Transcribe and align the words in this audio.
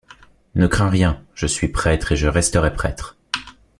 Ne 0.55 0.65
crains 0.65 0.89
rien, 0.89 1.23
je 1.35 1.45
suis 1.45 1.67
prêtre 1.67 2.13
et 2.13 2.15
je 2.15 2.27
resterai 2.27 2.73
prêtre. 2.73 3.19